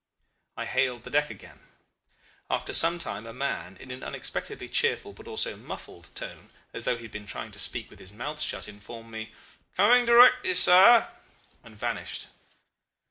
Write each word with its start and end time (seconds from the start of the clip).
I 0.57 0.65
hailed 0.65 1.03
the 1.03 1.11
deck 1.11 1.29
again. 1.29 1.59
After 2.49 2.73
some 2.73 2.97
time 2.97 3.27
a 3.27 3.33
man 3.33 3.77
in 3.77 3.91
an 3.91 4.01
unexpectedly 4.01 4.67
cheerful 4.67 5.13
but 5.13 5.27
also 5.27 5.55
muffled 5.55 6.09
tone, 6.15 6.49
as 6.73 6.85
though 6.85 6.95
he 6.95 7.03
had 7.03 7.11
been 7.11 7.27
trying 7.27 7.51
to 7.51 7.59
speak 7.59 7.87
with 7.91 7.99
his 7.99 8.11
mouth 8.11 8.41
shut, 8.41 8.67
informed 8.67 9.11
me, 9.11 9.31
'Coming 9.77 10.07
directly, 10.07 10.55
sir,' 10.55 11.07
and 11.63 11.75
vanished. 11.77 12.29